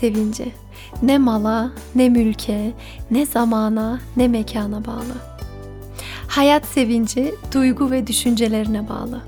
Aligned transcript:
Sevinci 0.00 0.52
ne 1.02 1.18
mala, 1.18 1.70
ne 1.94 2.08
mülke, 2.08 2.72
ne 3.10 3.26
zamana, 3.26 4.00
ne 4.16 4.28
mekana 4.28 4.84
bağlı. 4.84 5.14
Hayat 6.28 6.66
sevinci 6.66 7.34
duygu 7.54 7.90
ve 7.90 8.06
düşüncelerine 8.06 8.88
bağlı. 8.88 9.22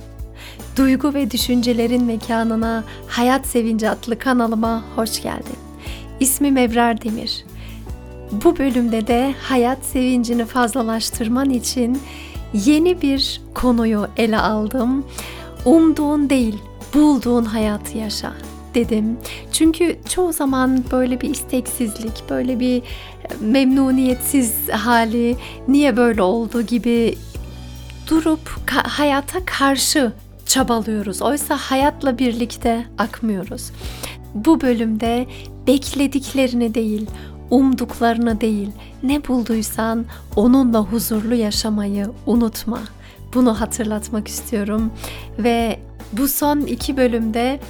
Duygu 0.77 1.15
ve 1.15 1.31
düşüncelerin 1.31 2.05
mekanına 2.05 2.85
Hayat 3.09 3.47
Sevinci 3.47 3.91
adlı 3.91 4.19
kanalıma 4.19 4.85
hoş 4.97 5.23
geldin. 5.23 5.57
İsmim 6.21 6.57
Ebrar 6.57 7.03
Demir. 7.03 7.45
Bu 8.33 8.59
bölümde 8.59 9.07
de 9.07 9.35
hayat 9.43 9.85
sevincini 9.85 10.45
fazlalaştırman 10.45 11.51
için 11.51 12.01
yeni 12.55 13.03
bir 13.03 13.41
konuyu 13.55 14.07
ele 14.17 14.39
aldım. 14.39 15.05
Umduğun 15.65 16.31
değil, 16.31 16.59
bulduğun 16.95 17.45
hayatı 17.45 17.99
yaşa 17.99 18.33
dedim. 18.75 19.17
Çünkü 19.53 19.97
çoğu 20.15 20.33
zaman 20.33 20.85
böyle 20.93 21.21
bir 21.21 21.31
isteksizlik, 21.31 22.23
böyle 22.31 22.61
bir 22.61 22.83
memnuniyetsiz 23.41 24.69
hali, 24.69 25.37
niye 25.69 25.97
böyle 25.97 26.23
oldu 26.23 26.63
gibi 26.63 27.19
durup 28.11 28.71
hayata 28.71 29.45
karşı 29.45 30.13
çabalıyoruz. 30.47 31.23
Oysa 31.23 31.57
hayatla 31.57 32.19
birlikte 32.19 32.87
akmıyoruz. 32.99 33.71
Bu 34.35 34.61
bölümde 34.61 35.27
beklediklerini 35.67 36.75
değil, 36.75 37.07
umduklarını 37.51 38.41
değil, 38.41 38.71
ne 39.03 39.29
bulduysan 39.29 40.05
onunla 40.37 40.79
huzurlu 40.79 41.35
yaşamayı 41.35 42.07
unutma. 42.27 42.79
Bunu 43.35 43.61
hatırlatmak 43.61 44.29
istiyorum 44.29 44.93
ve 45.39 45.79
bu 46.13 46.29
son 46.29 46.61
iki 46.61 46.97
bölümde 46.97 47.61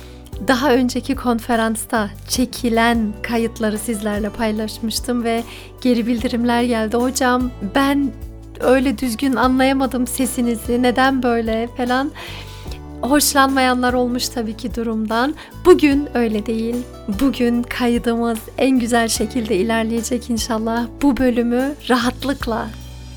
daha 0.48 0.72
önceki 0.72 1.14
konferansta 1.14 2.10
çekilen 2.28 3.12
kayıtları 3.22 3.78
sizlerle 3.78 4.30
paylaşmıştım 4.30 5.24
ve 5.24 5.42
geri 5.80 6.06
bildirimler 6.06 6.62
geldi. 6.62 6.96
Hocam 6.96 7.50
ben 7.74 8.12
öyle 8.60 8.98
düzgün 8.98 9.36
anlayamadım 9.36 10.06
sesinizi. 10.06 10.82
Neden 10.82 11.22
böyle 11.22 11.68
falan. 11.76 12.10
Hoşlanmayanlar 13.00 13.92
olmuş 13.92 14.28
tabii 14.28 14.56
ki 14.56 14.74
durumdan. 14.74 15.34
Bugün 15.64 16.08
öyle 16.14 16.46
değil. 16.46 16.76
Bugün 17.20 17.62
kaydımız 17.62 18.38
en 18.58 18.78
güzel 18.78 19.08
şekilde 19.08 19.56
ilerleyecek 19.56 20.30
inşallah. 20.30 20.86
Bu 21.02 21.16
bölümü 21.16 21.74
rahatlıkla 21.88 22.68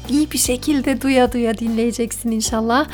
iyi 0.09 0.31
bir 0.31 0.37
şekilde 0.37 1.01
duya 1.01 1.33
duya 1.33 1.57
dinleyeceksin 1.57 2.31
inşallah. 2.31 2.87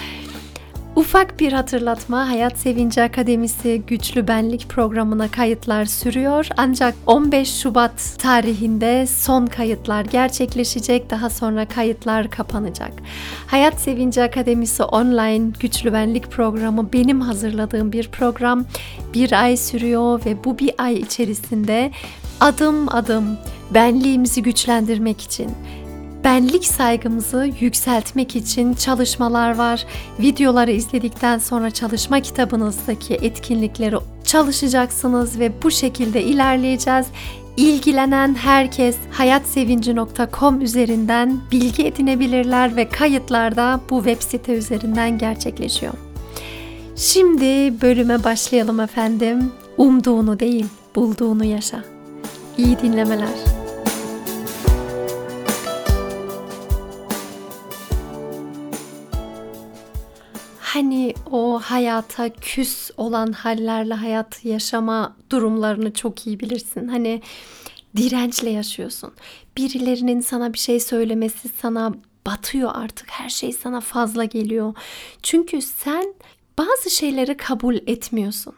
Ufak 1.02 1.40
bir 1.40 1.54
hatırlatma 1.54 2.30
Hayat 2.30 2.58
Sevinci 2.58 3.02
Akademisi 3.02 3.82
Güçlü 3.88 4.28
Benlik 4.28 4.70
programına 4.70 5.32
kayıtlar 5.32 5.86
sürüyor. 5.86 6.48
Ancak 6.58 6.96
15 7.08 7.54
Şubat 7.54 8.16
tarihinde 8.20 9.08
son 9.08 9.46
kayıtlar 9.46 10.06
gerçekleşecek. 10.06 11.10
Daha 11.10 11.30
sonra 11.30 11.66
kayıtlar 11.66 12.30
kapanacak. 12.30 12.92
Hayat 13.48 13.80
Sevinci 13.80 14.24
Akademisi 14.24 14.84
online 14.84 15.52
Güçlü 15.60 15.94
Benlik 15.94 16.32
programı 16.32 16.94
benim 16.94 17.22
hazırladığım 17.22 17.92
bir 17.92 18.08
program. 18.08 18.66
Bir 19.14 19.44
ay 19.44 19.58
sürüyor 19.58 20.26
ve 20.26 20.44
bu 20.44 20.60
bir 20.60 20.72
ay 20.78 20.94
içerisinde 20.94 21.92
adım 22.40 22.96
adım 22.96 23.38
benliğimizi 23.74 24.44
güçlendirmek 24.44 25.22
için 25.22 25.52
benlik 26.24 26.66
saygımızı 26.66 27.50
yükseltmek 27.60 28.36
için 28.36 28.74
çalışmalar 28.74 29.56
var. 29.56 29.86
Videoları 30.20 30.72
izledikten 30.72 31.38
sonra 31.38 31.72
çalışma 31.72 32.20
kitabınızdaki 32.20 33.14
etkinlikleri 33.14 33.96
çalışacaksınız 34.26 35.40
ve 35.40 35.52
bu 35.64 35.72
şekilde 35.72 36.24
ilerleyeceğiz. 36.24 37.08
İlgilenen 37.58 38.36
herkes 38.36 38.96
hayatsevinci.com 39.12 40.62
üzerinden 40.62 41.40
bilgi 41.52 41.86
edinebilirler 41.86 42.76
ve 42.76 42.90
kayıtlar 42.90 43.56
da 43.56 43.80
bu 43.90 44.04
web 44.04 44.22
site 44.22 44.54
üzerinden 44.54 45.18
gerçekleşiyor. 45.18 45.94
Şimdi 46.96 47.82
bölüme 47.82 48.24
başlayalım 48.24 48.80
efendim. 48.80 49.52
Umduğunu 49.78 50.40
değil, 50.40 50.66
bulduğunu 50.96 51.46
yaşa. 51.46 51.84
İyi 52.58 52.80
dinlemeler. 52.80 53.61
Hani 60.82 61.14
o 61.32 61.60
hayata 61.60 62.30
küs 62.30 62.92
olan 62.98 63.32
hallerle 63.32 63.94
hayatı 63.94 64.48
yaşama 64.48 65.16
durumlarını 65.30 65.94
çok 65.94 66.28
iyi 66.28 66.40
bilirsin. 66.40 66.88
Hani 66.88 67.22
dirençle 67.98 68.50
yaşıyorsun. 68.50 69.14
Birilerinin 69.58 70.22
sana 70.22 70.54
bir 70.54 70.58
şey 70.58 70.80
söylemesi 70.80 71.50
sana 71.62 71.94
batıyor 72.26 72.72
artık. 72.74 73.10
Her 73.12 73.30
şey 73.30 73.54
sana 73.54 73.82
fazla 73.82 74.24
geliyor. 74.24 74.74
Çünkü 75.24 75.62
sen 75.62 76.14
bazı 76.58 76.90
şeyleri 76.90 77.38
kabul 77.38 77.76
etmiyorsun 77.76 78.54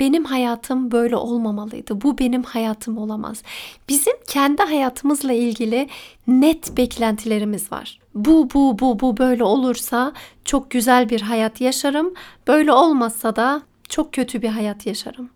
benim 0.00 0.24
hayatım 0.24 0.90
böyle 0.90 1.16
olmamalıydı. 1.16 2.00
Bu 2.00 2.18
benim 2.18 2.42
hayatım 2.42 2.98
olamaz. 2.98 3.42
Bizim 3.88 4.14
kendi 4.28 4.62
hayatımızla 4.62 5.32
ilgili 5.32 5.88
net 6.26 6.76
beklentilerimiz 6.76 7.72
var. 7.72 7.98
Bu 8.14 8.48
bu 8.54 8.78
bu 8.78 9.00
bu 9.00 9.16
böyle 9.16 9.44
olursa 9.44 10.12
çok 10.44 10.70
güzel 10.70 11.08
bir 11.08 11.20
hayat 11.20 11.60
yaşarım. 11.60 12.14
Böyle 12.46 12.72
olmazsa 12.72 13.36
da 13.36 13.62
çok 13.88 14.12
kötü 14.12 14.42
bir 14.42 14.48
hayat 14.48 14.86
yaşarım. 14.86 15.30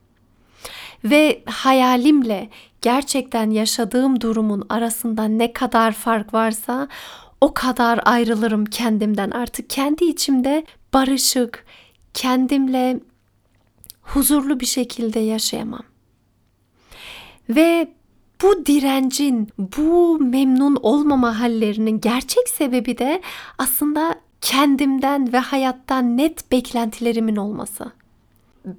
Ve 1.05 1.43
hayalimle 1.47 2.49
gerçekten 2.83 3.51
yaşadığım 3.51 4.21
durumun 4.21 4.67
arasında 4.69 5.25
ne 5.25 5.53
kadar 5.53 5.93
fark 5.93 6.35
varsa 6.35 6.89
o 7.41 7.55
kadar 7.55 8.01
ayrılırım 8.05 8.65
kendimden. 8.65 9.31
Artık 9.31 9.71
kendi 9.71 10.05
içimde 10.05 10.65
barışık, 10.93 11.65
kendimle 12.15 13.01
huzurlu 14.15 14.61
bir 14.61 14.67
şekilde 14.67 15.21
yaşayamam. 15.21 15.83
Ve 17.49 17.89
bu 18.43 18.67
direncin, 18.67 19.49
bu 19.59 20.19
memnun 20.19 20.77
olmama 20.83 21.41
hallerinin 21.41 22.01
gerçek 22.01 22.49
sebebi 22.49 22.99
de 22.99 23.23
aslında 23.59 24.15
kendimden 24.41 25.33
ve 25.33 25.39
hayattan 25.39 26.17
net 26.17 26.53
beklentilerimin 26.53 27.37
olması. 27.37 27.93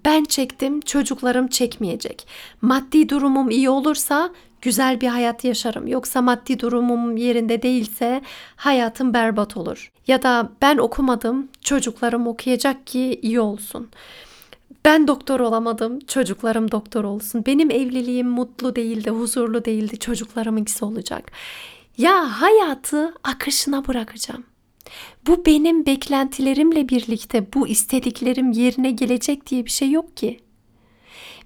Ben 0.06 0.24
çektim, 0.24 0.82
çocuklarım 0.82 1.48
çekmeyecek. 1.48 2.28
Maddi 2.62 3.10
durumum 3.10 3.50
iyi 3.50 3.70
olursa 3.70 4.30
güzel 4.62 5.02
bir 5.02 5.08
hayat 5.08 5.44
yaşarım. 5.44 5.88
Yoksa 5.88 6.22
maddi 6.22 6.60
durumum 6.60 7.18
yerinde 7.18 7.62
değilse 7.62 8.22
hayatım 8.56 9.14
berbat 9.14 9.58
olur. 9.58 9.92
Ya 10.08 10.24
da 10.24 10.52
ben 10.62 10.78
okumadım, 10.78 11.50
çocuklarım 11.62 12.28
okuyacak 12.28 12.88
ki 12.88 13.20
iyi 13.22 13.40
olsun. 13.40 13.90
Ben 14.86 15.08
doktor 15.08 15.40
olamadım, 15.40 16.00
çocuklarım 16.00 16.72
doktor 16.72 17.04
olsun. 17.04 17.44
Benim 17.46 17.72
evliliğim 17.72 18.30
mutlu 18.30 18.76
değildi, 18.76 19.10
huzurlu 19.10 19.66
değildi, 19.66 20.00
çocuklarımınkisi 20.00 20.86
olacak. 20.86 21.32
Ya 21.98 22.42
hayatı 22.42 23.14
akışına 23.24 23.88
bırakacağım. 23.88 24.44
Bu 25.28 25.46
benim 25.46 25.86
beklentilerimle 25.86 26.90
birlikte 26.90 27.54
bu 27.54 27.68
istediklerim 27.68 28.52
yerine 28.52 28.92
gelecek 28.92 29.50
diye 29.50 29.66
bir 29.66 29.70
şey 29.70 29.92
yok 29.92 30.18
ki. 30.18 30.40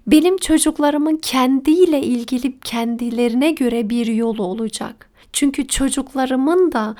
Benim 0.06 0.36
çocuklarımın 0.36 1.16
kendiyle 1.16 2.02
ilgili 2.02 2.60
kendilerine 2.60 3.50
göre 3.50 3.90
bir 3.90 4.06
yolu 4.06 4.42
olacak. 4.42 5.10
Çünkü 5.32 5.68
çocuklarımın 5.68 6.72
da 6.72 6.96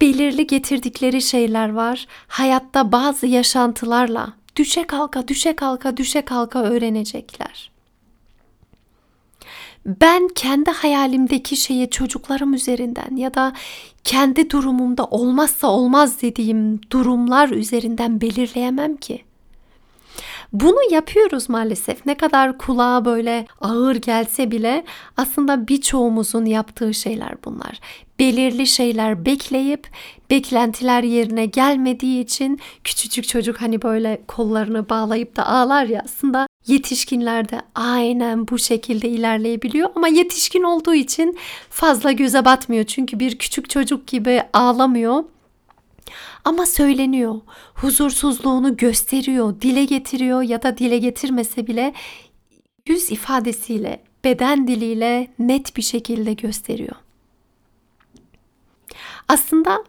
belirli 0.00 0.46
getirdikleri 0.46 1.22
şeyler 1.22 1.68
var. 1.68 2.06
Hayatta 2.28 2.92
bazı 2.92 3.26
yaşantılarla 3.26 4.32
düşe 4.56 4.84
kalka, 4.86 5.28
düşe 5.28 5.56
kalka, 5.56 5.96
düşe 5.96 6.22
kalka 6.22 6.62
öğrenecekler. 6.62 7.70
Ben 9.86 10.28
kendi 10.34 10.70
hayalimdeki 10.70 11.56
şeyi 11.56 11.90
çocuklarım 11.90 12.54
üzerinden 12.54 13.16
ya 13.16 13.34
da 13.34 13.52
kendi 14.04 14.50
durumumda 14.50 15.04
olmazsa 15.04 15.66
olmaz 15.66 16.22
dediğim 16.22 16.80
durumlar 16.90 17.48
üzerinden 17.48 18.20
belirleyemem 18.20 18.96
ki. 18.96 19.24
Bunu 20.54 20.78
yapıyoruz 20.90 21.48
maalesef. 21.48 22.06
Ne 22.06 22.16
kadar 22.16 22.58
kulağa 22.58 23.04
böyle 23.04 23.46
ağır 23.60 23.96
gelse 23.96 24.50
bile 24.50 24.84
aslında 25.16 25.68
birçoğumuzun 25.68 26.44
yaptığı 26.44 26.94
şeyler 26.94 27.34
bunlar. 27.44 27.80
Belirli 28.18 28.66
şeyler 28.66 29.26
bekleyip 29.26 29.88
beklentiler 30.30 31.02
yerine 31.02 31.46
gelmediği 31.46 32.22
için 32.24 32.60
küçücük 32.84 33.28
çocuk 33.28 33.60
hani 33.60 33.82
böyle 33.82 34.22
kollarını 34.28 34.88
bağlayıp 34.88 35.36
da 35.36 35.46
ağlar 35.46 35.84
ya 35.84 36.02
aslında 36.04 36.46
yetişkinler 36.66 37.48
de 37.48 37.60
aynen 37.74 38.48
bu 38.48 38.58
şekilde 38.58 39.08
ilerleyebiliyor 39.08 39.90
ama 39.94 40.08
yetişkin 40.08 40.62
olduğu 40.62 40.94
için 40.94 41.38
fazla 41.70 42.12
göze 42.12 42.44
batmıyor. 42.44 42.84
Çünkü 42.84 43.20
bir 43.20 43.38
küçük 43.38 43.70
çocuk 43.70 44.06
gibi 44.06 44.42
ağlamıyor 44.52 45.24
ama 46.44 46.66
söyleniyor. 46.66 47.40
Huzursuzluğunu 47.74 48.76
gösteriyor, 48.76 49.60
dile 49.60 49.84
getiriyor 49.84 50.42
ya 50.42 50.62
da 50.62 50.78
dile 50.78 50.98
getirmese 50.98 51.66
bile 51.66 51.94
yüz 52.86 53.10
ifadesiyle, 53.10 54.02
beden 54.24 54.68
diliyle 54.68 55.28
net 55.38 55.76
bir 55.76 55.82
şekilde 55.82 56.32
gösteriyor. 56.32 56.96
Aslında 59.28 59.84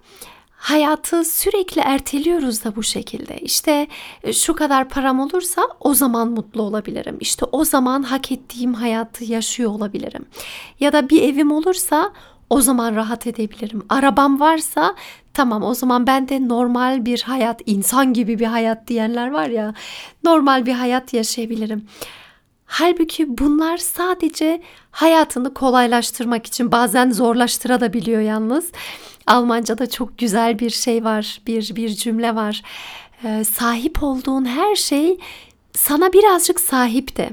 hayatı 0.51 1.25
sürekli 1.25 1.81
erteliyoruz 1.81 2.63
da 2.63 2.75
bu 2.75 2.83
şekilde. 2.83 3.37
İşte 3.37 3.87
e, 4.23 4.33
şu 4.33 4.55
kadar 4.55 4.89
param 4.89 5.19
olursa 5.19 5.67
o 5.79 5.93
zaman 5.93 6.31
mutlu 6.31 6.61
olabilirim. 6.61 7.17
İşte 7.19 7.45
o 7.51 7.65
zaman 7.65 8.03
hak 8.03 8.31
ettiğim 8.31 8.73
hayatı 8.73 9.23
yaşıyor 9.23 9.71
olabilirim. 9.71 10.25
Ya 10.79 10.93
da 10.93 11.09
bir 11.09 11.21
evim 11.21 11.51
olursa 11.51 12.13
o 12.49 12.61
zaman 12.61 12.95
rahat 12.95 13.27
edebilirim. 13.27 13.85
Arabam 13.89 14.39
varsa 14.39 14.95
tamam 15.35 15.63
o 15.63 15.73
zaman 15.73 16.07
ben 16.07 16.29
de 16.29 16.47
normal 16.47 17.05
bir 17.05 17.21
hayat, 17.21 17.61
insan 17.65 18.13
gibi 18.13 18.39
bir 18.39 18.45
hayat 18.45 18.87
diyenler 18.87 19.31
var 19.31 19.47
ya, 19.47 19.73
normal 20.23 20.65
bir 20.65 20.73
hayat 20.73 21.13
yaşayabilirim. 21.13 21.85
Halbuki 22.65 23.37
bunlar 23.37 23.77
sadece 23.77 24.61
hayatını 24.91 25.53
kolaylaştırmak 25.53 26.45
için 26.45 26.71
bazen 26.71 27.11
zorlaştırabiliyor 27.11 28.21
yalnız. 28.21 28.71
Almanca'da 29.27 29.89
çok 29.89 30.17
güzel 30.17 30.59
bir 30.59 30.69
şey 30.69 31.03
var, 31.03 31.41
bir 31.47 31.75
bir 31.75 31.89
cümle 31.89 32.35
var. 32.35 32.61
Ee, 33.23 33.43
sahip 33.43 34.03
olduğun 34.03 34.45
her 34.45 34.75
şey 34.75 35.17
sana 35.73 36.13
birazcık 36.13 36.59
sahip 36.59 37.17
de. 37.17 37.29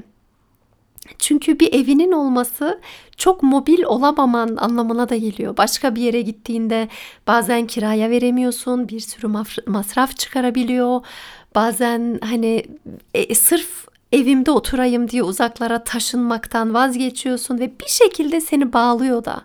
Çünkü 1.18 1.60
bir 1.60 1.74
evinin 1.74 2.12
olması 2.12 2.80
çok 3.16 3.42
mobil 3.42 3.82
olamaman 3.82 4.56
anlamına 4.56 5.08
da 5.08 5.16
geliyor. 5.16 5.56
Başka 5.56 5.94
bir 5.94 6.02
yere 6.02 6.20
gittiğinde 6.20 6.88
bazen 7.26 7.66
kiraya 7.66 8.10
veremiyorsun, 8.10 8.88
bir 8.88 9.00
sürü 9.00 9.28
masraf 9.66 10.16
çıkarabiliyor. 10.16 11.00
Bazen 11.54 12.18
hani 12.22 12.64
e, 13.14 13.34
sırf 13.34 13.86
evimde 14.12 14.50
oturayım 14.50 15.10
diye 15.10 15.22
uzaklara 15.22 15.84
taşınmaktan 15.84 16.74
vazgeçiyorsun 16.74 17.58
ve 17.58 17.70
bir 17.80 17.88
şekilde 17.88 18.40
seni 18.40 18.72
bağlıyor 18.72 19.24
da. 19.24 19.42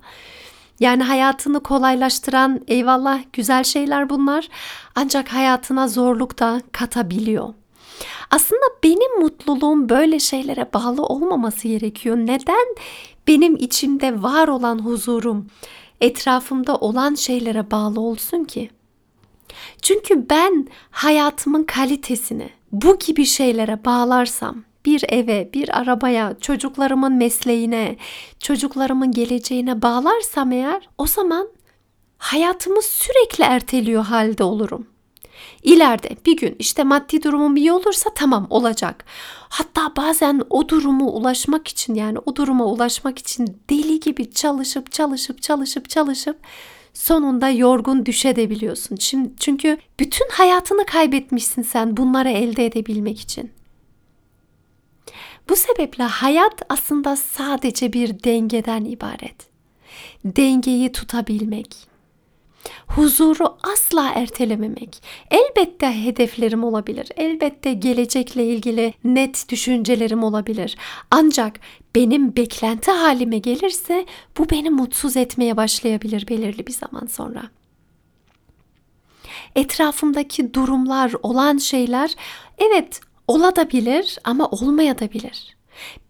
Yani 0.80 1.04
hayatını 1.04 1.60
kolaylaştıran 1.60 2.62
eyvallah 2.68 3.20
güzel 3.34 3.64
şeyler 3.64 4.10
bunlar 4.10 4.50
ancak 4.96 5.34
hayatına 5.34 5.88
zorluk 5.88 6.40
da 6.40 6.62
katabiliyor. 6.72 7.54
Aslında 8.32 8.66
benim 8.84 9.20
mutluluğum 9.22 9.90
böyle 9.90 10.20
şeylere 10.20 10.70
bağlı 10.74 11.04
olmaması 11.04 11.68
gerekiyor. 11.68 12.18
Neden 12.18 12.76
benim 13.28 13.56
içimde 13.56 14.24
var 14.24 14.48
olan 14.48 14.80
huzurum 14.80 15.48
etrafımda 16.02 16.76
olan 16.76 17.16
şeylere 17.16 17.72
bağlı 17.72 18.02
olsun 18.02 18.44
ki? 18.44 18.70
Çünkü 19.82 20.30
ben 20.30 20.68
hayatımın 20.92 21.64
kalitesini 21.64 22.50
bu 22.72 23.00
gibi 23.00 23.26
şeylere 23.26 23.86
bağlarsam 23.86 24.64
bir 24.86 25.04
eve, 25.10 25.50
bir 25.54 25.80
arabaya, 25.80 26.36
çocuklarımın 26.42 27.14
mesleğine, 27.14 27.98
çocuklarımın 28.40 29.12
geleceğine 29.12 29.82
bağlarsam 29.82 30.52
eğer 30.52 30.90
o 30.98 31.08
zaman 31.08 31.48
hayatımı 32.18 32.82
sürekli 32.82 33.44
erteliyor 33.44 34.04
halde 34.04 34.44
olurum. 34.44 34.88
İleride 35.68 36.10
bir 36.26 36.38
gün 36.38 36.56
işte 36.60 36.84
maddi 36.84 37.24
durumum 37.24 37.56
iyi 37.56 37.72
olursa 37.72 38.10
tamam 38.16 38.48
olacak. 38.50 39.06
Hatta 39.50 39.96
bazen 39.96 40.42
o 40.50 40.70
durumu 40.70 41.10
ulaşmak 41.10 41.68
için 41.68 41.96
yani 41.96 42.20
o 42.26 42.36
duruma 42.36 42.66
ulaşmak 42.66 43.20
için 43.20 43.58
deli 43.70 44.00
gibi 44.00 44.32
çalışıp 44.32 44.92
çalışıp 44.92 45.42
çalışıp 45.42 45.90
çalışıp 45.90 46.40
sonunda 46.94 47.50
yorgun 47.50 48.06
düşebiliyorsun. 48.06 48.96
Şimdi 48.96 49.30
çünkü 49.40 49.78
bütün 50.00 50.30
hayatını 50.32 50.86
kaybetmişsin 50.86 51.62
sen 51.62 51.98
bunları 51.98 52.30
elde 52.30 52.66
edebilmek 52.66 53.20
için. 53.20 53.52
Bu 55.50 55.56
sebeple 55.56 56.04
hayat 56.04 56.62
aslında 56.70 57.16
sadece 57.16 57.94
bir 57.94 58.24
dengeden 58.24 58.86
ibaret. 58.86 59.48
Dengeyi 60.26 60.92
tutabilmek, 60.92 61.76
huzuru 62.88 63.58
asla 63.74 64.10
ertelememek. 64.10 65.04
Elbette 65.32 66.06
hedeflerim 66.06 66.64
olabilir. 66.64 67.08
Elbette 67.16 67.74
gelecekle 67.74 68.46
ilgili 68.46 68.94
net 69.04 69.50
düşüncelerim 69.50 70.24
olabilir. 70.24 70.78
Ancak 71.12 71.60
benim 71.96 72.36
beklenti 72.36 72.92
halime 72.92 73.38
gelirse 73.38 74.06
bu 74.38 74.50
beni 74.50 74.70
mutsuz 74.70 75.18
etmeye 75.18 75.58
başlayabilir 75.58 76.28
belirli 76.28 76.68
bir 76.68 76.74
zaman 76.74 77.06
sonra. 77.06 77.44
Etrafımdaki 79.56 80.54
durumlar, 80.54 81.14
olan 81.24 81.58
şeyler 81.58 82.16
evet 82.58 83.02
olabilir 83.28 84.18
ama 84.24 84.48
olmayabilir. 84.48 85.57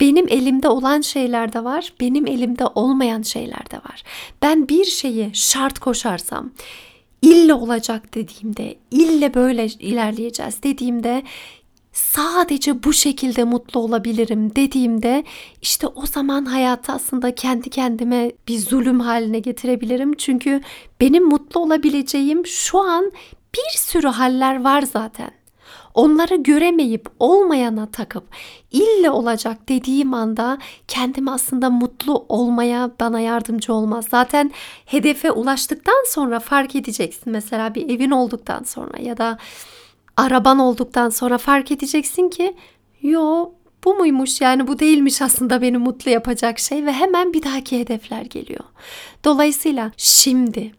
Benim 0.02 0.28
elimde 0.30 0.68
olan 0.68 1.02
şeyler 1.02 1.54
de 1.54 1.64
var, 1.64 1.94
benim 2.00 2.28
elimde 2.28 2.66
olmayan 2.66 3.22
şeyler 3.22 3.72
de 3.72 3.78
var. 3.78 4.04
Ben 4.42 4.70
bir 4.70 4.86
şeyi 4.86 5.30
şart 5.34 5.80
koşarsam, 5.80 6.52
ille 7.22 7.54
olacak 7.54 8.16
dediğimde, 8.16 8.76
ille 8.92 9.34
böyle 9.34 9.66
ilerleyeceğiz 9.66 10.64
dediğimde 10.64 11.24
sadece 11.94 12.84
bu 12.84 12.94
şekilde 12.94 13.44
mutlu 13.44 13.80
olabilirim 13.80 14.56
dediğimde 14.56 15.24
işte 15.62 15.88
o 15.88 16.06
zaman 16.06 16.46
hayatı 16.46 16.92
aslında 16.92 17.36
kendi 17.36 17.70
kendime 17.70 18.32
bir 18.48 18.58
zulüm 18.58 19.00
haline 19.00 19.40
getirebilirim. 19.40 20.14
Çünkü 20.14 20.62
benim 21.02 21.26
mutlu 21.26 21.62
olabileceğim 21.62 22.46
şu 22.46 22.80
an 22.80 23.12
bir 23.56 23.78
sürü 23.78 24.08
haller 24.08 24.64
var 24.64 24.82
zaten 24.82 25.32
onları 25.98 26.36
göremeyip 26.36 27.10
olmayana 27.20 27.86
takıp 27.86 28.24
ille 28.72 29.10
olacak 29.10 29.70
dediğim 29.70 30.14
anda 30.14 30.58
kendimi 30.88 31.32
aslında 31.32 31.70
mutlu 31.70 32.26
olmaya 32.30 32.92
bana 33.00 33.20
yardımcı 33.20 33.74
olmaz. 33.74 34.06
Zaten 34.12 34.52
hedefe 34.86 35.32
ulaştıktan 35.32 36.06
sonra 36.08 36.40
fark 36.40 36.76
edeceksin. 36.76 37.34
Mesela 37.34 37.76
bir 37.76 37.90
evin 37.90 38.12
olduktan 38.12 38.64
sonra 38.64 39.00
ya 39.00 39.18
da 39.18 39.38
araban 40.18 40.60
olduktan 40.60 41.10
sonra 41.10 41.38
fark 41.38 41.72
edeceksin 41.72 42.30
ki 42.30 42.56
yo 43.02 43.50
bu 43.84 43.96
muymuş 43.96 44.42
yani 44.42 44.68
bu 44.68 44.80
değilmiş 44.80 45.22
aslında 45.22 45.62
beni 45.62 45.78
mutlu 45.78 46.12
yapacak 46.12 46.60
şey 46.60 46.86
ve 46.86 46.94
hemen 46.94 47.34
bir 47.34 47.44
dahaki 47.44 47.80
hedefler 47.80 48.22
geliyor. 48.22 48.64
Dolayısıyla 49.24 49.92
şimdi 49.98 50.72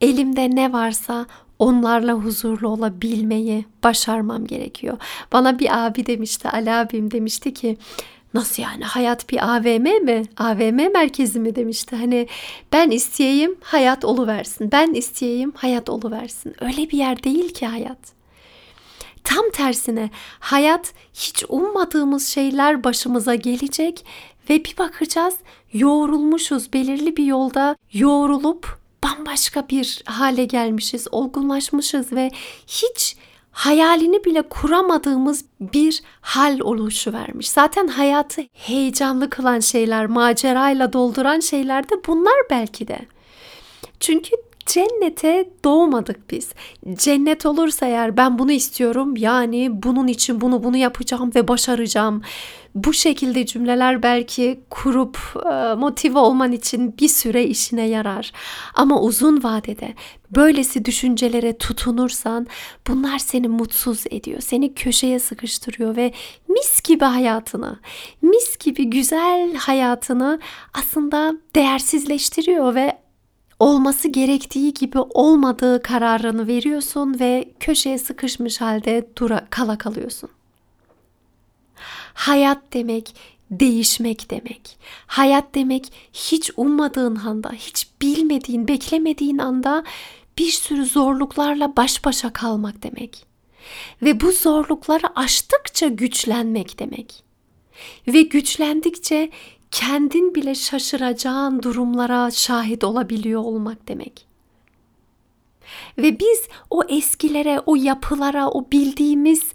elimde 0.00 0.50
ne 0.50 0.72
varsa 0.72 1.26
onlarla 1.60 2.12
huzurlu 2.12 2.68
olabilmeyi 2.68 3.64
başarmam 3.84 4.46
gerekiyor. 4.46 4.98
Bana 5.32 5.58
bir 5.58 5.86
abi 5.86 6.06
demişti, 6.06 6.48
Ali 6.48 6.72
abim 6.72 7.10
demişti 7.10 7.54
ki 7.54 7.76
Nasıl 8.34 8.62
yani 8.62 8.84
hayat 8.84 9.30
bir 9.30 9.56
AVM 9.56 10.04
mi? 10.04 10.22
AVM 10.36 10.92
merkezi 10.92 11.40
mi 11.40 11.56
demişti. 11.56 11.96
Hani 11.96 12.28
ben 12.72 12.90
isteyeyim 12.90 13.56
hayat 13.60 14.04
versin. 14.04 14.72
Ben 14.72 14.94
isteyeyim 14.94 15.52
hayat 15.56 15.88
versin. 15.88 16.54
Öyle 16.60 16.90
bir 16.90 16.98
yer 16.98 17.24
değil 17.24 17.54
ki 17.54 17.66
hayat. 17.66 17.98
Tam 19.24 19.50
tersine 19.52 20.10
hayat 20.40 20.92
hiç 21.14 21.44
ummadığımız 21.48 22.28
şeyler 22.28 22.84
başımıza 22.84 23.34
gelecek 23.34 24.06
ve 24.50 24.64
bir 24.64 24.74
bakacağız 24.78 25.34
yoğrulmuşuz 25.72 26.72
belirli 26.72 27.16
bir 27.16 27.24
yolda 27.24 27.76
yoğrulup 27.92 28.79
bambaşka 29.04 29.68
bir 29.68 30.02
hale 30.06 30.44
gelmişiz, 30.44 31.06
olgunlaşmışız 31.12 32.12
ve 32.12 32.30
hiç 32.66 33.16
hayalini 33.50 34.24
bile 34.24 34.42
kuramadığımız 34.42 35.44
bir 35.60 36.02
hal 36.20 36.60
oluşu 36.60 37.12
vermiş. 37.12 37.50
Zaten 37.50 37.86
hayatı 37.86 38.42
heyecanlı 38.52 39.30
kılan 39.30 39.60
şeyler, 39.60 40.06
macerayla 40.06 40.92
dolduran 40.92 41.40
şeyler 41.40 41.88
de 41.88 41.94
bunlar 42.06 42.36
belki 42.50 42.88
de. 42.88 42.98
Çünkü 44.00 44.36
cennete 44.72 45.50
doğmadık 45.64 46.30
biz. 46.30 46.52
Cennet 46.94 47.46
olursa 47.46 47.86
eğer 47.86 48.16
ben 48.16 48.38
bunu 48.38 48.52
istiyorum 48.52 49.16
yani 49.16 49.82
bunun 49.82 50.06
için 50.06 50.40
bunu 50.40 50.62
bunu 50.64 50.76
yapacağım 50.76 51.30
ve 51.34 51.48
başaracağım. 51.48 52.22
Bu 52.74 52.92
şekilde 52.92 53.46
cümleler 53.46 54.02
belki 54.02 54.60
kurup 54.70 55.18
e, 55.52 55.74
motive 55.74 56.18
olman 56.18 56.52
için 56.52 56.94
bir 56.98 57.08
süre 57.08 57.44
işine 57.44 57.88
yarar. 57.88 58.32
Ama 58.74 59.00
uzun 59.00 59.42
vadede 59.42 59.94
böylesi 60.30 60.84
düşüncelere 60.84 61.58
tutunursan 61.58 62.46
bunlar 62.88 63.18
seni 63.18 63.48
mutsuz 63.48 64.04
ediyor. 64.10 64.40
Seni 64.40 64.74
köşeye 64.74 65.18
sıkıştırıyor 65.18 65.96
ve 65.96 66.12
mis 66.48 66.82
gibi 66.82 67.04
hayatını, 67.04 67.78
mis 68.22 68.58
gibi 68.58 68.90
güzel 68.90 69.54
hayatını 69.54 70.40
aslında 70.74 71.34
değersizleştiriyor 71.54 72.74
ve 72.74 72.99
olması 73.60 74.08
gerektiği 74.08 74.74
gibi 74.74 74.98
olmadığı 74.98 75.82
kararını 75.82 76.46
veriyorsun 76.46 77.20
ve 77.20 77.48
köşeye 77.60 77.98
sıkışmış 77.98 78.60
halde 78.60 79.08
dura 79.18 79.46
kala 79.50 79.78
kalıyorsun. 79.78 80.30
Hayat 82.14 82.58
demek 82.72 83.14
değişmek 83.50 84.30
demek. 84.30 84.76
Hayat 85.06 85.54
demek 85.54 85.92
hiç 86.12 86.50
ummadığın 86.56 87.16
anda, 87.16 87.52
hiç 87.52 87.88
bilmediğin, 88.02 88.68
beklemediğin 88.68 89.38
anda 89.38 89.84
bir 90.38 90.50
sürü 90.50 90.86
zorluklarla 90.86 91.76
baş 91.76 92.04
başa 92.04 92.32
kalmak 92.32 92.82
demek. 92.82 93.26
Ve 94.02 94.20
bu 94.20 94.32
zorlukları 94.32 95.06
aştıkça 95.18 95.88
güçlenmek 95.88 96.78
demek. 96.78 97.22
Ve 98.08 98.22
güçlendikçe 98.22 99.30
kendin 99.70 100.34
bile 100.34 100.54
şaşıracağın 100.54 101.62
durumlara 101.62 102.30
şahit 102.30 102.84
olabiliyor 102.84 103.40
olmak 103.40 103.88
demek. 103.88 104.26
Ve 105.98 106.20
biz 106.20 106.48
o 106.70 106.82
eskilere, 106.88 107.60
o 107.66 107.76
yapılara, 107.76 108.48
o 108.48 108.70
bildiğimiz 108.72 109.52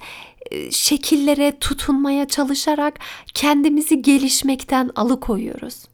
e, 0.51 0.72
şekillere 0.72 1.60
tutunmaya 1.60 2.27
çalışarak 2.27 3.00
kendimizi 3.34 4.01
gelişmekten 4.01 4.89
alıkoyuyoruz. 4.95 5.86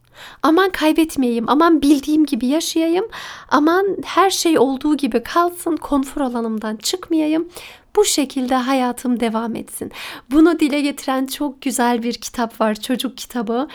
Aman 0.44 0.70
kaybetmeyeyim, 0.70 1.50
aman 1.50 1.82
bildiğim 1.82 2.26
gibi 2.26 2.46
yaşayayım, 2.46 3.06
aman 3.50 3.98
her 4.06 4.30
şey 4.30 4.60
olduğu 4.60 4.98
gibi 4.98 5.24
kalsın, 5.24 5.78
konfor 5.78 6.22
alanımdan 6.22 6.76
çıkmayayım. 6.76 7.50
Bu 7.96 8.06
şekilde 8.06 8.56
hayatım 8.56 9.20
devam 9.20 9.56
etsin. 9.56 9.92
Bunu 10.32 10.60
dile 10.60 10.82
getiren 10.82 11.26
çok 11.26 11.62
güzel 11.62 12.04
bir 12.04 12.14
kitap 12.14 12.62
var, 12.62 12.76
çocuk 12.76 13.18
kitabı. 13.18 13.68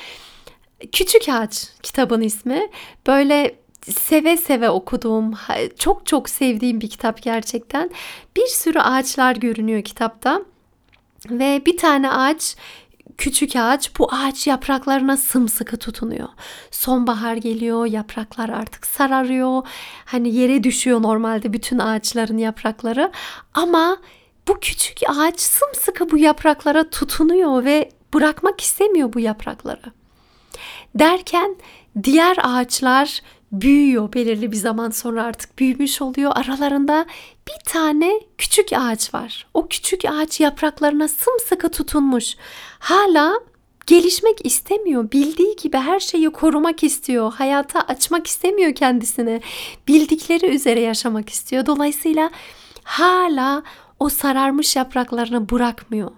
Küçük 0.92 1.28
Ağaç 1.28 1.68
kitabın 1.82 2.20
ismi. 2.20 2.68
Böyle 3.06 3.54
seve 3.82 4.36
seve 4.36 4.70
okuduğum, 4.70 5.34
çok 5.78 6.06
çok 6.06 6.28
sevdiğim 6.28 6.80
bir 6.80 6.90
kitap 6.90 7.22
gerçekten. 7.22 7.90
Bir 8.36 8.46
sürü 8.46 8.78
ağaçlar 8.78 9.36
görünüyor 9.36 9.82
kitapta. 9.82 10.42
Ve 11.30 11.62
bir 11.66 11.76
tane 11.76 12.10
ağaç 12.10 12.56
küçük 13.18 13.56
ağaç 13.56 13.98
bu 13.98 14.08
ağaç 14.12 14.46
yapraklarına 14.46 15.16
sımsıkı 15.16 15.76
tutunuyor. 15.76 16.28
Sonbahar 16.70 17.36
geliyor, 17.36 17.86
yapraklar 17.86 18.48
artık 18.48 18.86
sararıyor. 18.86 19.62
Hani 20.04 20.34
yere 20.34 20.62
düşüyor 20.62 21.02
normalde 21.02 21.52
bütün 21.52 21.78
ağaçların 21.78 22.38
yaprakları. 22.38 23.12
Ama 23.54 23.96
bu 24.48 24.60
küçük 24.60 24.98
ağaç 25.08 25.40
sımsıkı 25.40 26.10
bu 26.10 26.18
yapraklara 26.18 26.90
tutunuyor 26.90 27.64
ve 27.64 27.90
bırakmak 28.14 28.60
istemiyor 28.60 29.12
bu 29.12 29.20
yaprakları. 29.20 29.92
Derken 30.94 31.56
diğer 32.02 32.36
ağaçlar 32.42 33.22
büyüyor 33.52 34.12
belirli 34.12 34.52
bir 34.52 34.56
zaman 34.56 34.90
sonra 34.90 35.24
artık 35.24 35.58
büyümüş 35.58 36.02
oluyor. 36.02 36.32
Aralarında 36.34 37.06
bir 37.48 37.70
tane 37.70 38.20
küçük 38.38 38.72
ağaç 38.72 39.14
var. 39.14 39.46
O 39.54 39.68
küçük 39.68 40.04
ağaç 40.04 40.40
yapraklarına 40.40 41.08
sımsıkı 41.08 41.70
tutunmuş. 41.70 42.36
Hala 42.78 43.34
gelişmek 43.86 44.46
istemiyor. 44.46 45.12
Bildiği 45.12 45.56
gibi 45.56 45.76
her 45.76 46.00
şeyi 46.00 46.30
korumak 46.30 46.82
istiyor. 46.82 47.32
Hayata 47.32 47.80
açmak 47.80 48.26
istemiyor 48.26 48.74
kendisine. 48.74 49.40
Bildikleri 49.88 50.46
üzere 50.46 50.80
yaşamak 50.80 51.28
istiyor. 51.28 51.66
Dolayısıyla 51.66 52.30
hala 52.84 53.62
o 54.00 54.08
sararmış 54.08 54.76
yapraklarını 54.76 55.48
bırakmıyor. 55.48 56.10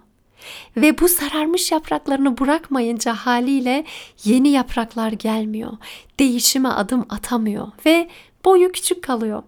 Ve 0.77 0.99
bu 0.99 1.09
sararmış 1.09 1.71
yapraklarını 1.71 2.37
bırakmayınca 2.37 3.13
haliyle 3.13 3.85
yeni 4.23 4.49
yapraklar 4.49 5.11
gelmiyor. 5.11 5.71
Değişime 6.19 6.69
adım 6.69 7.05
atamıyor 7.09 7.67
ve 7.85 8.09
boyu 8.45 8.71
küçük 8.71 9.03
kalıyor. 9.03 9.43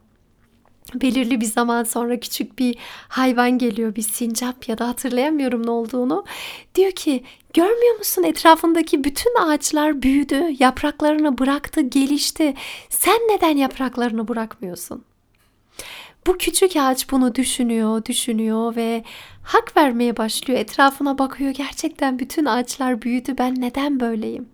Belirli 0.96 1.42
bir 1.42 1.46
zaman 1.46 1.84
sonra 1.84 2.20
küçük 2.20 2.60
bir 2.60 2.78
hayvan 3.08 3.58
geliyor, 3.58 3.96
bir 3.96 4.02
sincap 4.02 4.70
ya 4.70 4.78
da 4.78 4.88
hatırlayamıyorum 4.88 5.66
ne 5.66 5.72
olduğunu. 5.72 6.26
Diyor 6.76 6.92
ki, 6.92 7.24
görmüyor 7.54 7.98
musun 7.98 8.24
etrafındaki 8.24 9.04
bütün 9.04 9.36
ağaçlar 9.36 10.02
büyüdü, 10.02 10.56
yapraklarını 10.60 11.38
bıraktı, 11.38 11.82
gelişti. 11.82 12.54
Sen 12.90 13.16
neden 13.16 13.58
yapraklarını 13.58 14.28
bırakmıyorsun? 14.28 15.04
Bu 16.28 16.38
küçük 16.38 16.76
ağaç 16.76 17.12
bunu 17.12 17.36
düşünüyor, 17.36 18.06
düşünüyor 18.06 18.76
ve 18.76 19.04
hak 19.44 19.78
vermeye 19.78 20.18
başlıyor. 20.18 20.60
Etrafına 20.60 21.18
bakıyor. 21.18 21.52
Gerçekten 21.52 22.20
bütün 22.20 22.46
ağaçlar 22.46 23.02
büyüdü. 23.02 23.36
Ben 23.38 23.62
neden 23.62 24.00
böyleyim? 24.00 24.50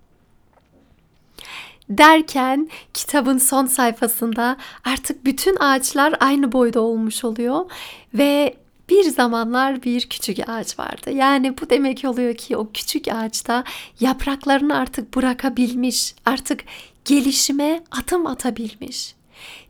Derken 1.90 2.70
kitabın 2.94 3.38
son 3.38 3.66
sayfasında 3.66 4.58
artık 4.84 5.26
bütün 5.26 5.56
ağaçlar 5.56 6.16
aynı 6.20 6.52
boyda 6.52 6.82
olmuş 6.82 7.24
oluyor 7.24 7.72
ve 8.14 8.56
bir 8.90 9.04
zamanlar 9.04 9.84
bir 9.84 10.10
küçük 10.10 10.50
ağaç 10.50 10.80
vardı. 10.80 11.12
Yani 11.12 11.58
bu 11.58 11.70
demek 11.70 12.06
oluyor 12.06 12.36
ki 12.36 12.58
o 12.58 12.72
küçük 12.74 13.08
ağaçta 13.08 13.64
yapraklarını 14.00 14.78
artık 14.78 15.16
bırakabilmiş, 15.16 16.16
artık 16.26 16.64
gelişime 17.06 17.84
adım 17.92 18.28
atabilmiş 18.28 19.17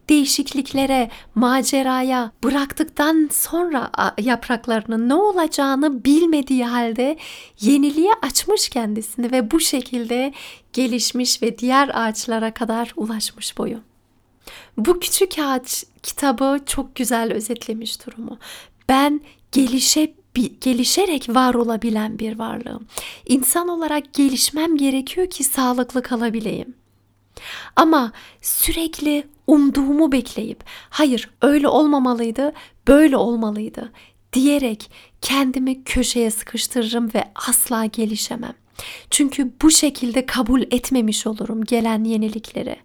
değişikliklere, 0.09 1.09
maceraya 1.35 2.31
bıraktıktan 2.43 3.29
sonra 3.31 3.91
yapraklarının 4.21 5.09
ne 5.09 5.13
olacağını 5.13 6.03
bilmediği 6.05 6.65
halde 6.65 7.17
yeniliğe 7.61 8.11
açmış 8.21 8.69
kendisini 8.69 9.31
ve 9.31 9.51
bu 9.51 9.59
şekilde 9.59 10.33
gelişmiş 10.73 11.41
ve 11.41 11.57
diğer 11.57 11.89
ağaçlara 11.93 12.53
kadar 12.53 12.93
ulaşmış 12.95 13.57
boyu. 13.57 13.79
Bu 14.77 14.99
küçük 14.99 15.39
ağaç 15.39 15.83
kitabı 16.03 16.59
çok 16.65 16.95
güzel 16.95 17.33
özetlemiş 17.33 18.05
durumu. 18.05 18.37
Ben 18.89 19.21
gelişe 19.51 20.13
gelişerek 20.61 21.29
var 21.29 21.53
olabilen 21.53 22.19
bir 22.19 22.39
varlığım. 22.39 22.87
İnsan 23.25 23.67
olarak 23.67 24.13
gelişmem 24.13 24.77
gerekiyor 24.77 25.29
ki 25.29 25.43
sağlıklı 25.43 26.01
kalabileyim. 26.01 26.75
Ama 27.75 28.11
sürekli 28.41 29.27
umduğumu 29.47 30.11
bekleyip 30.11 30.63
hayır 30.89 31.29
öyle 31.41 31.67
olmamalıydı, 31.67 32.53
böyle 32.87 33.17
olmalıydı 33.17 33.91
diyerek 34.33 34.91
kendimi 35.21 35.83
köşeye 35.83 36.31
sıkıştırırım 36.31 37.13
ve 37.13 37.23
asla 37.35 37.85
gelişemem. 37.85 38.53
Çünkü 39.09 39.51
bu 39.61 39.71
şekilde 39.71 40.25
kabul 40.25 40.61
etmemiş 40.61 41.27
olurum 41.27 41.63
gelen 41.63 42.03
yenilikleri. 42.03 42.75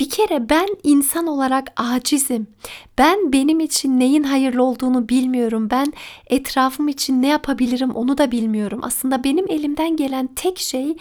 Bir 0.00 0.10
kere 0.10 0.48
ben 0.48 0.68
insan 0.82 1.26
olarak 1.26 1.72
acizim. 1.76 2.46
Ben 2.98 3.32
benim 3.32 3.60
için 3.60 4.00
neyin 4.00 4.22
hayırlı 4.22 4.62
olduğunu 4.62 5.08
bilmiyorum. 5.08 5.68
Ben 5.70 5.92
etrafım 6.26 6.88
için 6.88 7.22
ne 7.22 7.28
yapabilirim 7.28 7.90
onu 7.90 8.18
da 8.18 8.30
bilmiyorum. 8.30 8.80
Aslında 8.82 9.24
benim 9.24 9.50
elimden 9.50 9.96
gelen 9.96 10.26
tek 10.26 10.58
şey 10.58 10.96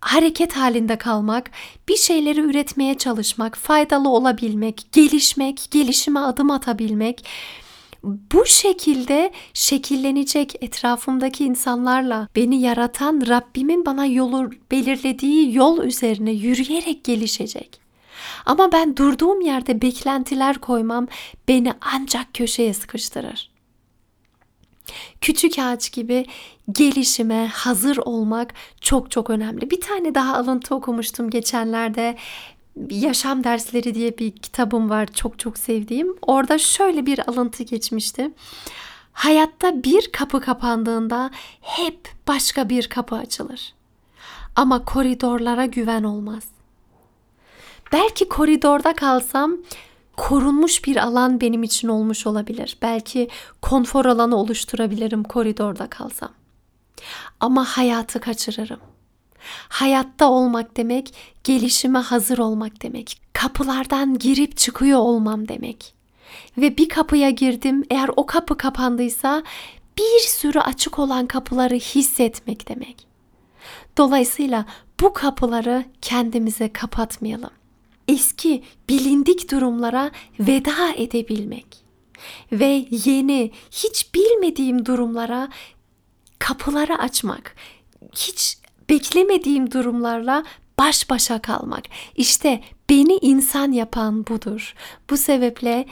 hareket 0.00 0.56
halinde 0.56 0.98
kalmak, 0.98 1.50
bir 1.88 1.96
şeyleri 1.96 2.40
üretmeye 2.40 2.98
çalışmak, 2.98 3.56
faydalı 3.56 4.08
olabilmek, 4.08 4.86
gelişmek, 4.92 5.68
gelişime 5.70 6.20
adım 6.20 6.50
atabilmek 6.50 7.24
bu 8.02 8.46
şekilde 8.46 9.32
şekillenecek 9.54 10.54
etrafımdaki 10.60 11.44
insanlarla 11.44 12.28
beni 12.36 12.60
yaratan 12.60 13.22
Rabbimin 13.28 13.86
bana 13.86 14.06
yolu 14.06 14.50
belirlediği 14.70 15.56
yol 15.56 15.82
üzerine 15.84 16.30
yürüyerek 16.30 17.04
gelişecek. 17.04 17.80
Ama 18.46 18.72
ben 18.72 18.96
durduğum 18.96 19.40
yerde 19.40 19.82
beklentiler 19.82 20.58
koymam 20.58 21.06
beni 21.48 21.72
ancak 21.80 22.34
köşeye 22.34 22.74
sıkıştırır. 22.74 23.50
Küçük 25.28 25.58
ağaç 25.58 25.92
gibi 25.92 26.26
gelişime 26.72 27.48
hazır 27.48 27.96
olmak 27.96 28.54
çok 28.80 29.10
çok 29.10 29.30
önemli. 29.30 29.70
Bir 29.70 29.80
tane 29.80 30.14
daha 30.14 30.36
alıntı 30.36 30.74
okumuştum 30.74 31.30
geçenlerde. 31.30 32.16
Yaşam 32.90 33.44
Dersleri 33.44 33.94
diye 33.94 34.18
bir 34.18 34.30
kitabım 34.30 34.90
var 34.90 35.06
çok 35.06 35.38
çok 35.38 35.58
sevdiğim. 35.58 36.16
Orada 36.22 36.58
şöyle 36.58 37.06
bir 37.06 37.30
alıntı 37.30 37.62
geçmişti. 37.62 38.30
Hayatta 39.12 39.82
bir 39.82 40.12
kapı 40.12 40.40
kapandığında 40.40 41.30
hep 41.60 42.08
başka 42.28 42.68
bir 42.68 42.88
kapı 42.88 43.16
açılır. 43.16 43.74
Ama 44.56 44.84
koridorlara 44.84 45.66
güven 45.66 46.02
olmaz. 46.04 46.44
Belki 47.92 48.28
koridorda 48.28 48.92
kalsam 48.92 49.56
korunmuş 50.18 50.84
bir 50.84 50.96
alan 50.96 51.40
benim 51.40 51.62
için 51.62 51.88
olmuş 51.88 52.26
olabilir. 52.26 52.76
Belki 52.82 53.28
konfor 53.62 54.04
alanı 54.04 54.36
oluşturabilirim 54.36 55.24
koridorda 55.24 55.86
kalsam. 55.86 56.32
Ama 57.40 57.64
hayatı 57.64 58.20
kaçırırım. 58.20 58.80
Hayatta 59.68 60.30
olmak 60.30 60.76
demek 60.76 61.14
gelişime 61.44 61.98
hazır 61.98 62.38
olmak 62.38 62.82
demek. 62.82 63.20
Kapılardan 63.32 64.18
girip 64.18 64.56
çıkıyor 64.56 64.98
olmam 64.98 65.48
demek. 65.48 65.94
Ve 66.58 66.76
bir 66.76 66.88
kapıya 66.88 67.30
girdim 67.30 67.84
eğer 67.90 68.10
o 68.16 68.26
kapı 68.26 68.56
kapandıysa 68.56 69.42
bir 69.98 70.20
sürü 70.20 70.60
açık 70.60 70.98
olan 70.98 71.26
kapıları 71.26 71.74
hissetmek 71.74 72.68
demek. 72.68 73.06
Dolayısıyla 73.96 74.64
bu 75.00 75.12
kapıları 75.12 75.84
kendimize 76.02 76.72
kapatmayalım 76.72 77.57
eski 78.08 78.62
bilindik 78.88 79.50
durumlara 79.50 80.10
veda 80.40 80.92
edebilmek 80.96 81.66
ve 82.52 82.86
yeni 82.90 83.50
hiç 83.70 84.14
bilmediğim 84.14 84.86
durumlara 84.86 85.48
kapıları 86.38 86.98
açmak, 86.98 87.56
hiç 88.16 88.58
beklemediğim 88.90 89.70
durumlarla 89.70 90.44
baş 90.78 91.10
başa 91.10 91.42
kalmak. 91.42 91.82
İşte 92.16 92.60
beni 92.90 93.18
insan 93.22 93.72
yapan 93.72 94.26
budur. 94.26 94.74
Bu 95.10 95.16
sebeple 95.16 95.86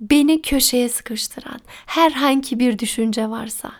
beni 0.00 0.42
köşeye 0.42 0.88
sıkıştıran 0.88 1.60
herhangi 1.86 2.58
bir 2.58 2.78
düşünce 2.78 3.30
varsa 3.30 3.72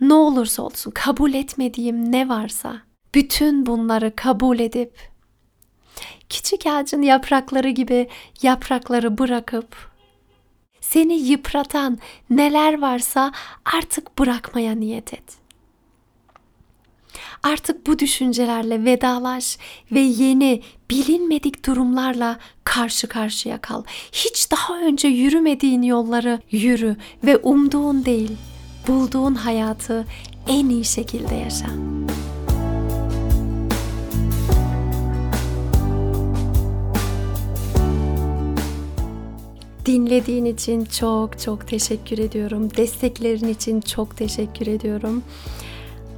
ne 0.00 0.14
olursa 0.14 0.62
olsun 0.62 0.90
kabul 0.90 1.34
etmediğim 1.34 2.12
ne 2.12 2.28
varsa 2.28 2.82
bütün 3.14 3.66
bunları 3.66 4.16
kabul 4.16 4.58
edip 4.58 5.17
küçük 6.28 6.66
ağacın 6.66 7.02
yaprakları 7.02 7.68
gibi 7.68 8.08
yaprakları 8.42 9.18
bırakıp 9.18 9.88
seni 10.80 11.14
yıpratan 11.14 11.98
neler 12.30 12.80
varsa 12.80 13.32
artık 13.64 14.18
bırakmaya 14.18 14.74
niyet 14.74 15.14
et. 15.14 15.38
Artık 17.42 17.86
bu 17.86 17.98
düşüncelerle 17.98 18.84
vedalaş 18.84 19.58
ve 19.92 20.00
yeni 20.00 20.62
bilinmedik 20.90 21.66
durumlarla 21.66 22.38
karşı 22.64 23.08
karşıya 23.08 23.60
kal. 23.60 23.82
Hiç 24.12 24.50
daha 24.50 24.80
önce 24.80 25.08
yürümediğin 25.08 25.82
yolları 25.82 26.40
yürü 26.50 26.96
ve 27.24 27.36
umduğun 27.36 28.04
değil, 28.04 28.36
bulduğun 28.88 29.34
hayatı 29.34 30.06
en 30.48 30.68
iyi 30.68 30.84
şekilde 30.84 31.34
yaşa. 31.34 31.68
Dinlediğin 39.88 40.44
için 40.44 40.84
çok 40.84 41.38
çok 41.38 41.68
teşekkür 41.68 42.18
ediyorum. 42.18 42.70
Desteklerin 42.76 43.48
için 43.48 43.80
çok 43.80 44.16
teşekkür 44.16 44.66
ediyorum. 44.66 45.22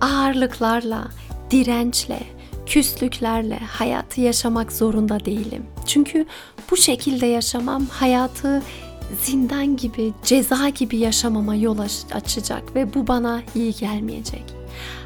Ağırlıklarla, 0.00 1.09
dirençle, 1.50 2.21
küslüklerle 2.67 3.59
hayatı 3.59 4.21
yaşamak 4.21 4.73
zorunda 4.73 5.25
değilim. 5.25 5.67
Çünkü 5.87 6.27
bu 6.71 6.77
şekilde 6.77 7.27
yaşamam 7.27 7.87
hayatı 7.87 8.62
zindan 9.23 9.77
gibi, 9.77 10.12
ceza 10.25 10.69
gibi 10.69 10.97
yaşamama 10.97 11.55
yol 11.55 11.79
açacak 12.15 12.75
ve 12.75 12.95
bu 12.95 13.07
bana 13.07 13.43
iyi 13.55 13.75
gelmeyecek. 13.75 14.60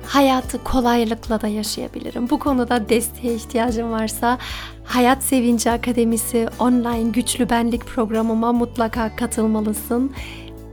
Hayatı 0.07 0.65
kolaylıkla 0.65 1.41
da 1.41 1.49
yaşayabilirim. 1.49 2.31
Bu 2.31 2.39
konuda 2.39 2.89
desteğe 2.89 3.35
ihtiyacım 3.35 3.93
varsa 3.93 4.39
Hayat 4.85 5.23
Sevinci 5.23 5.71
Akademisi 5.71 6.49
online 6.59 7.11
güçlü 7.11 7.51
benlik 7.51 7.87
programıma 7.87 8.53
mutlaka 8.53 9.17
katılmalısın. 9.17 10.13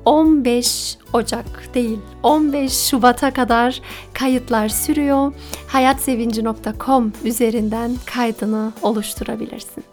15 0.05 0.97
Ocak 1.13 1.73
değil 1.73 1.99
15 2.23 2.73
Şubat'a 2.73 3.31
kadar 3.31 3.81
kayıtlar 4.13 4.69
sürüyor. 4.69 5.33
hayatsevinci.com 5.67 7.13
üzerinden 7.23 7.91
kaydını 8.05 8.73
oluşturabilirsin. 8.81 9.83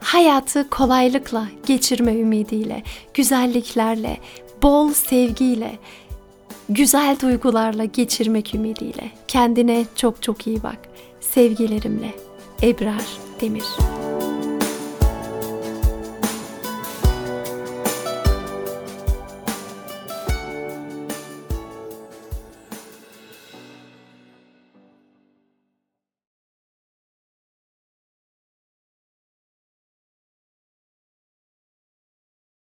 Hayatı 0.00 0.70
kolaylıkla 0.70 1.46
geçirme 1.66 2.14
ümidiyle, 2.14 2.82
güzelliklerle, 3.14 4.18
bol 4.62 4.90
sevgiyle, 4.92 5.78
güzel 6.68 7.16
duygularla 7.20 7.84
geçirmek 7.84 8.54
ümidiyle. 8.54 9.10
Kendine 9.28 9.84
çok 9.96 10.22
çok 10.22 10.46
iyi 10.46 10.62
bak. 10.62 10.78
Sevgilerimle 11.20 12.14
Ebrar 12.62 13.04
Demir 13.40 13.93